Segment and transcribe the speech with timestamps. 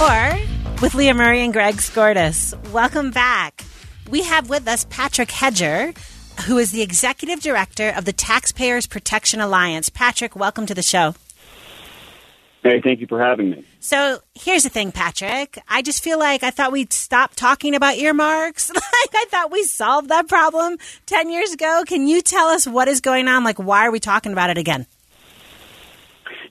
[0.00, 0.38] Or
[0.82, 2.54] with Leah Murray and Greg Skordas.
[2.70, 3.64] Welcome back.
[4.10, 5.94] We have with us Patrick Hedger,
[6.46, 9.88] who is the executive director of the Taxpayers Protection Alliance.
[9.88, 11.14] Patrick, welcome to the show.
[12.62, 13.64] Hey, thank you for having me.
[13.80, 15.58] So here's the thing, Patrick.
[15.68, 18.70] I just feel like I thought we'd stop talking about earmarks.
[18.74, 21.84] like I thought we solved that problem 10 years ago.
[21.86, 23.44] Can you tell us what is going on?
[23.44, 24.86] Like, why are we talking about it again?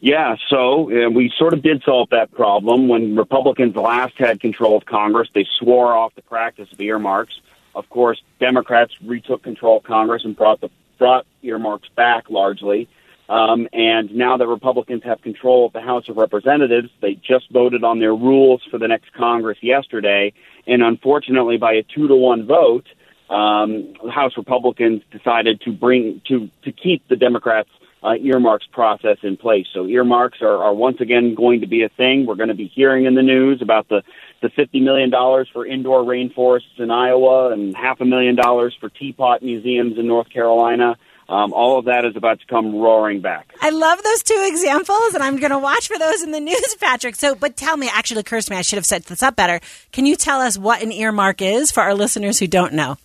[0.05, 4.77] Yeah, so uh, we sort of did solve that problem when Republicans last had control
[4.77, 5.27] of Congress.
[5.33, 7.33] They swore off the practice of earmarks.
[7.73, 12.87] Of course, Democrats retook control of Congress and brought the brought earmarks back largely.
[13.29, 17.83] Um, and now that Republicans have control of the House of Representatives, they just voted
[17.83, 20.33] on their rules for the next Congress yesterday,
[20.67, 22.85] and unfortunately, by a two to one vote,
[23.31, 27.69] um, House Republicans decided to bring to to keep the Democrats
[28.05, 29.65] uh, earmarks process in place.
[29.73, 32.25] So earmarks are, are once again going to be a thing.
[32.25, 34.03] We're going to be hearing in the news about the
[34.41, 38.89] the fifty million dollars for indoor rainforests in Iowa and half a million dollars for
[38.89, 40.97] teapot museums in North Carolina.
[41.27, 43.51] Um, all of that is about to come roaring back.
[43.59, 46.75] I love those two examples, and I'm going to watch for those in the news,
[46.79, 47.15] Patrick.
[47.15, 49.59] So, but tell me, actually occurs to me, I should have set this up better.
[49.91, 52.97] Can you tell us what an earmark is for our listeners who don't know?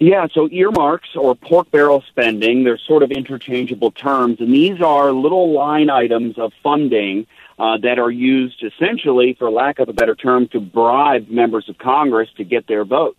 [0.00, 5.12] Yeah, so earmarks or pork barrel spending, they're sort of interchangeable terms, and these are
[5.12, 7.26] little line items of funding
[7.58, 11.78] uh, that are used essentially, for lack of a better term, to bribe members of
[11.78, 13.18] Congress to get their votes.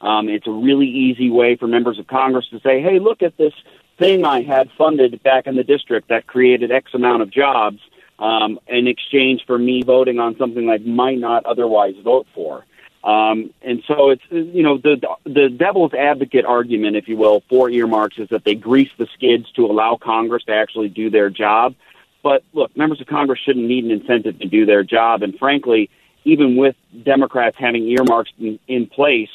[0.00, 3.36] Um, it's a really easy way for members of Congress to say, hey, look at
[3.36, 3.54] this
[3.98, 7.80] thing I had funded back in the district that created X amount of jobs
[8.18, 12.64] um, in exchange for me voting on something I might not otherwise vote for.
[13.04, 17.68] Um, and so it's you know the the devil's advocate argument, if you will, for
[17.68, 21.74] earmarks is that they grease the skids to allow Congress to actually do their job.
[22.22, 25.22] But look, members of Congress shouldn't need an incentive to do their job.
[25.22, 25.90] And frankly,
[26.24, 29.30] even with Democrats having earmarks in, in place,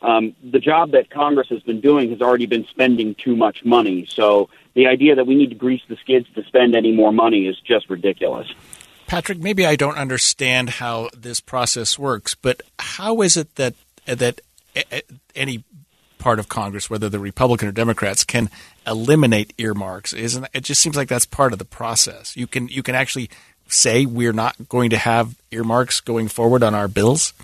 [0.00, 4.06] um, the job that Congress has been doing has already been spending too much money.
[4.08, 7.46] So the idea that we need to grease the skids to spend any more money
[7.46, 8.52] is just ridiculous.
[9.12, 13.74] Patrick, maybe I don't understand how this process works, but how is it that
[14.06, 14.40] that
[15.34, 15.64] any
[16.16, 18.48] part of Congress, whether the Republican or Democrats, can
[18.86, 20.14] eliminate earmarks?
[20.14, 22.38] Isn't it just seems like that's part of the process?
[22.38, 23.28] You can you can actually
[23.68, 27.34] say we're not going to have earmarks going forward on our bills.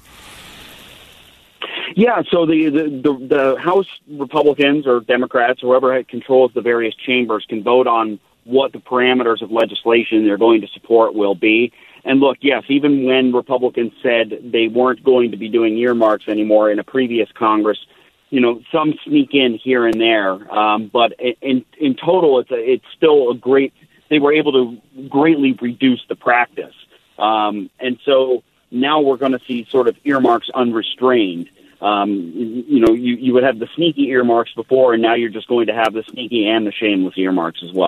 [1.95, 7.45] Yeah, so the, the, the, the House Republicans or Democrats, whoever controls the various chambers,
[7.47, 11.71] can vote on what the parameters of legislation they're going to support will be.
[12.05, 16.71] And look, yes, even when Republicans said they weren't going to be doing earmarks anymore
[16.71, 17.79] in a previous Congress,
[18.31, 20.33] you know, some sneak in here and there.
[20.53, 23.75] Um, but in in total, it's a, it's still a great.
[24.09, 26.75] They were able to greatly reduce the practice,
[27.19, 31.51] um, and so now we're going to see sort of earmarks unrestrained.
[31.83, 32.33] Um,
[32.67, 35.67] you know, you, you would have the sneaky earmarks before, and now you're just going
[35.67, 37.88] to have the sneaky and the shameless earmarks as well.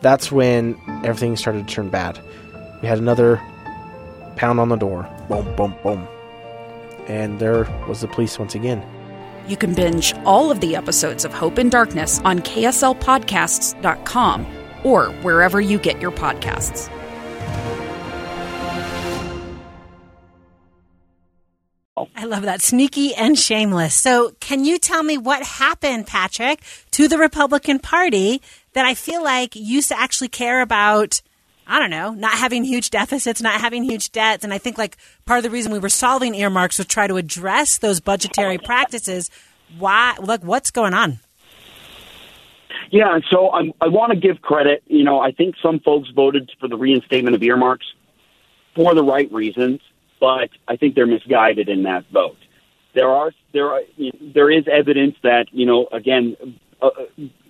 [0.00, 2.20] That's when everything started to turn bad.
[2.82, 3.40] We had another
[4.36, 5.08] pound on the door.
[5.28, 6.06] Boom, boom, boom.
[7.06, 8.84] And there was the police once again.
[9.48, 14.46] You can binge all of the episodes of Hope and Darkness on KSLPodcasts.com
[14.84, 16.88] or wherever you get your podcasts.
[22.14, 22.62] I love that.
[22.62, 23.94] Sneaky and shameless.
[23.94, 26.60] So, can you tell me what happened, Patrick,
[26.92, 28.40] to the Republican Party
[28.72, 31.20] that I feel like used to actually care about,
[31.66, 34.44] I don't know, not having huge deficits, not having huge debts?
[34.44, 37.16] And I think like part of the reason we were solving earmarks was try to
[37.16, 39.30] address those budgetary practices.
[39.78, 41.18] Why, like, what's going on?
[42.90, 44.82] Yeah, so I, I want to give credit.
[44.86, 47.86] You know, I think some folks voted for the reinstatement of earmarks
[48.74, 49.80] for the right reasons
[50.20, 52.36] but I think they're misguided in that vote.
[52.94, 53.82] There are there are
[54.34, 56.36] there is evidence that you know again
[56.80, 57.04] uh, uh,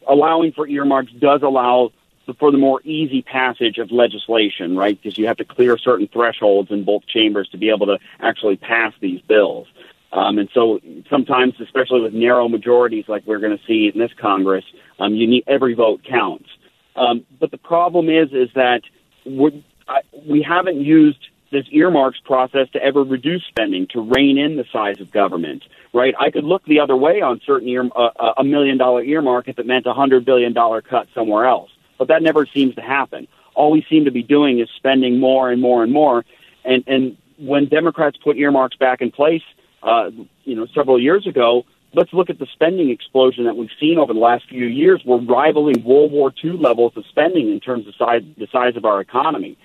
[0.08, 1.90] allowing for earmarks does allow
[2.38, 5.00] for the more easy passage of legislation, right?
[5.00, 8.56] Because you have to clear certain thresholds in both chambers to be able to actually
[8.56, 9.66] pass these bills.
[10.12, 14.12] Um, and so sometimes, especially with narrow majorities like we're going to see in this
[14.18, 14.64] Congress,
[14.98, 16.48] um, you need every vote counts.
[16.96, 18.82] Um, but the problem is, is that
[19.24, 25.00] we haven't used this earmarks process to ever reduce spending, to rein in the size
[25.00, 26.14] of government, right?
[26.18, 29.48] I could look the other way on certain ear, uh, uh, a million dollar earmark
[29.48, 32.82] if it meant a hundred billion dollar cut somewhere else, but that never seems to
[32.82, 33.28] happen.
[33.54, 36.24] All we seem to be doing is spending more and more and more,
[36.64, 39.42] and and when Democrats put earmarks back in place,
[39.82, 40.10] uh,
[40.44, 44.12] you know, several years ago, let's look at the spending explosion that we've seen over
[44.12, 45.02] the last few years.
[45.04, 48.84] We're rivaling World War II levels of spending in terms of size, the size of
[48.84, 49.56] our economy.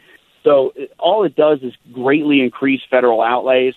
[0.43, 3.73] So it, all it does is greatly increase federal outlays.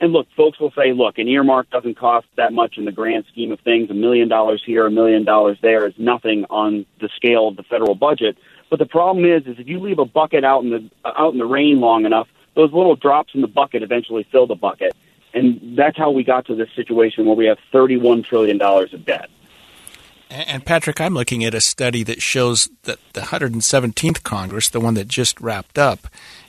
[0.00, 3.24] And look, folks will say, look, an earmark doesn't cost that much in the grand
[3.30, 3.88] scheme of things.
[3.88, 7.62] A million dollars here, a million dollars there is nothing on the scale of the
[7.62, 8.36] federal budget.
[8.68, 11.32] But the problem is, is if you leave a bucket out in the uh, out
[11.34, 14.96] in the rain long enough, those little drops in the bucket eventually fill the bucket.
[15.34, 19.30] And that's how we got to this situation where we have $31 trillion of debt.
[20.34, 24.94] And Patrick, I'm looking at a study that shows that the 117th Congress, the one
[24.94, 26.06] that just wrapped up,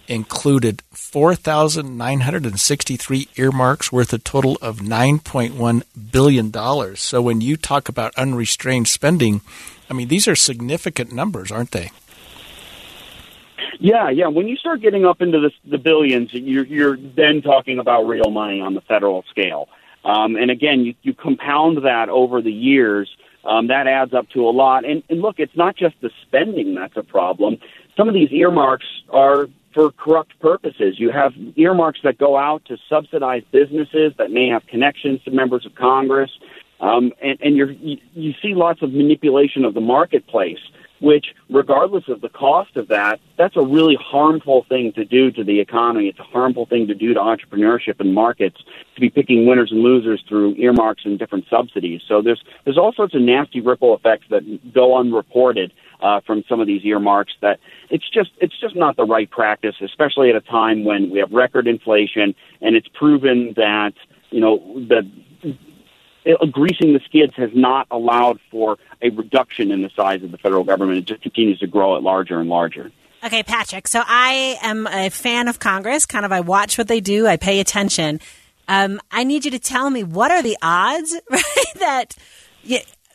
[0.07, 6.53] included 4,963 earmarks worth a total of $9.1 billion.
[6.95, 9.41] So when you talk about unrestrained spending,
[9.89, 11.91] I mean, these are significant numbers, aren't they?
[13.81, 14.27] Yeah, yeah.
[14.27, 18.31] When you start getting up into the, the billions, you're, you're then talking about real
[18.31, 19.67] money on the federal scale.
[20.05, 23.13] Um, and again, you, you compound that over the years
[23.45, 24.85] um, that adds up to a lot.
[24.85, 27.57] And, and look, it's not just the spending that's a problem.
[27.97, 30.99] Some of these earmarks are for corrupt purposes.
[30.99, 35.65] You have earmarks that go out to subsidize businesses that may have connections to members
[35.65, 36.31] of Congress.
[36.79, 40.59] Um, and and you you see lots of manipulation of the marketplace
[41.03, 45.43] which, regardless of the cost of that, that's a really harmful thing to do to
[45.43, 46.07] the economy.
[46.07, 48.63] It's a harmful thing to do to entrepreneurship and markets
[48.95, 52.01] to be picking winners and losers through earmarks and different subsidies.
[52.07, 56.61] So there's there's all sorts of nasty ripple effects that go unreported uh, from some
[56.61, 57.33] of these earmarks.
[57.41, 57.59] That
[57.89, 61.33] it's just it's just not the right practice, especially at a time when we have
[61.33, 63.93] record inflation and it's proven that
[64.31, 64.57] you know
[64.87, 65.03] that
[66.51, 70.63] greasing the skids has not allowed for a reduction in the size of the federal
[70.63, 70.97] government.
[70.99, 72.91] It just continues to grow it larger and larger.
[73.23, 73.87] Okay, Patrick.
[73.87, 76.05] So I am a fan of Congress.
[76.05, 77.25] Kind of, I watch what they do.
[77.25, 78.19] I pay attention.
[78.67, 81.73] Um, I need you to tell me what are the odds, right?
[81.79, 82.15] That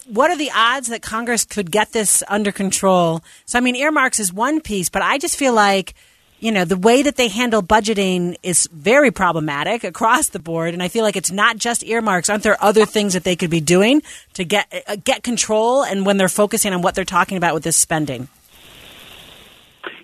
[0.07, 3.23] what are the odds that Congress could get this under control?
[3.45, 5.95] So I mean, earmarks is one piece, but I just feel like
[6.41, 10.73] you know, the way that they handle budgeting is very problematic across the board.
[10.73, 12.29] And I feel like it's not just earmarks.
[12.29, 14.03] Aren't there other things that they could be doing
[14.35, 17.65] to get, uh, get control and when they're focusing on what they're talking about with
[17.65, 18.29] this spending?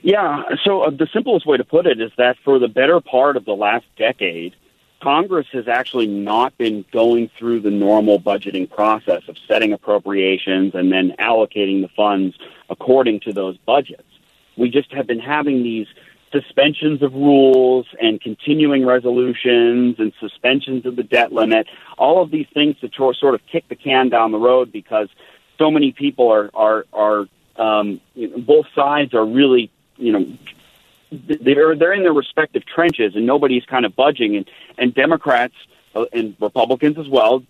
[0.03, 0.43] Yeah.
[0.65, 3.45] So uh, the simplest way to put it is that for the better part of
[3.45, 4.55] the last decade,
[5.03, 10.91] Congress has actually not been going through the normal budgeting process of setting appropriations and
[10.91, 12.37] then allocating the funds
[12.71, 14.03] according to those budgets.
[14.57, 15.87] We just have been having these
[16.35, 22.47] suspensions of rules and continuing resolutions and suspensions of the debt limit, all of these
[22.53, 25.09] things to sort of kick the can down the road because
[25.59, 27.27] so many people are are are
[27.57, 30.27] um, you know, both sides are really you know
[31.13, 35.55] they're they're in their respective trenches and nobody's kind of budging and and Democrats
[35.95, 37.45] uh, and Republicans as well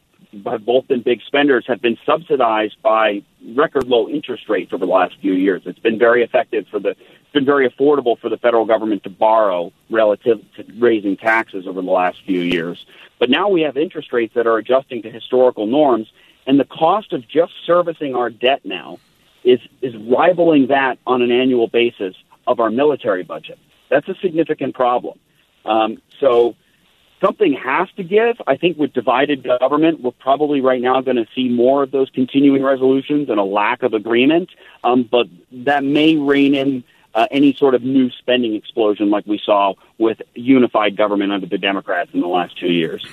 [0.46, 3.22] have both been big spenders have been subsidized by
[3.54, 5.62] record low interest rates over the last few years.
[5.64, 6.96] It's been very effective for the
[7.34, 11.90] been very affordable for the federal government to borrow relative to raising taxes over the
[11.90, 12.86] last few years.
[13.18, 16.10] But now we have interest rates that are adjusting to historical norms,
[16.46, 18.98] and the cost of just servicing our debt now
[19.42, 22.14] is, is rivaling that on an annual basis
[22.46, 23.58] of our military budget.
[23.90, 25.18] That's a significant problem.
[25.64, 26.56] Um, so
[27.20, 28.36] something has to give.
[28.46, 32.10] I think with divided government, we're probably right now going to see more of those
[32.10, 34.50] continuing resolutions and a lack of agreement.
[34.82, 39.40] Um, but that may rein in uh, any sort of new spending explosion like we
[39.44, 43.04] saw with unified government under the Democrats in the last two years.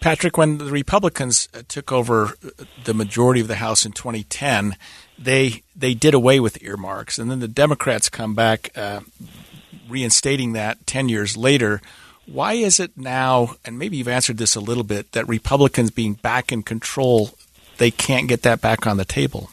[0.00, 4.76] Patrick, when the Republicans uh, took over uh, the majority of the House in 2010,
[5.18, 9.00] they they did away with earmarks, and then the Democrats come back, uh,
[9.88, 11.80] reinstating that 10 years later.
[12.26, 16.12] Why is it now, and maybe you've answered this a little bit, that Republicans being
[16.12, 17.30] back in control,
[17.78, 19.50] they can't get that back on the table?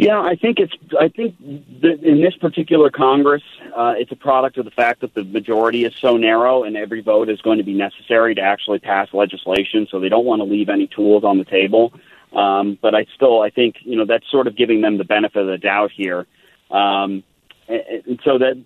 [0.00, 0.72] Yeah, I think it's.
[0.98, 1.38] I think
[1.82, 3.42] that in this particular Congress,
[3.76, 7.02] uh, it's a product of the fact that the majority is so narrow, and every
[7.02, 9.86] vote is going to be necessary to actually pass legislation.
[9.90, 11.92] So they don't want to leave any tools on the table.
[12.32, 15.42] Um, but I still, I think, you know, that's sort of giving them the benefit
[15.42, 16.26] of the doubt here.
[16.70, 17.22] Um,
[17.68, 18.64] and, so that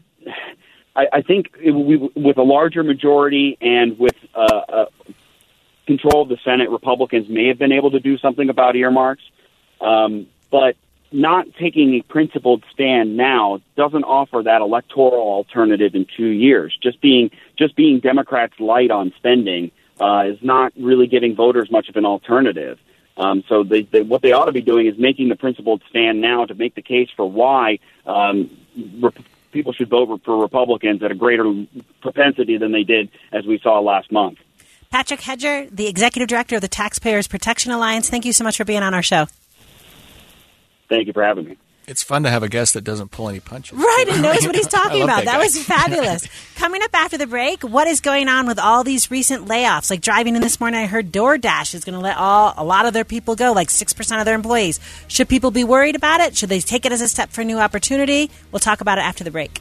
[0.95, 4.87] I, I think it, we, with a larger majority and with uh, uh,
[5.89, 9.25] control of the Senate, Republicans may have been able to do something about earmarks.
[9.81, 10.77] Um, but
[11.15, 16.77] not taking a principled stand now doesn't offer that electoral alternative in two years.
[16.83, 21.89] Just being just being Democrats light on spending uh, is not really giving voters much
[21.89, 22.79] of an alternative.
[23.17, 26.21] Um, so they, they, what they ought to be doing is making the principled stand
[26.21, 28.51] now to make the case for why um,
[29.01, 29.15] rep-
[29.53, 31.65] people should vote for Republicans at a greater
[32.01, 34.39] propensity than they did as we saw last month.
[34.91, 38.11] Patrick Hedger, the executive director of the Taxpayers Protection Alliance.
[38.11, 39.29] Thank you so much for being on our show.
[40.89, 41.57] Thank you for having me.
[41.87, 43.77] It's fun to have a guest that doesn't pull any punches.
[43.77, 45.25] Right, and knows what he's talking about.
[45.27, 46.27] that That, was fabulous.
[46.57, 49.91] Coming up after the break, what is going on with all these recent layoffs?
[49.91, 52.87] Like driving in this morning, I heard DoorDash is going to let all a lot
[52.87, 54.81] of their people go, like six percent of their employees.
[55.09, 56.37] Should people be worried about it?
[56.37, 58.31] Should they take it as a step for a new opportunity?
[58.51, 59.61] We'll talk about it after the break.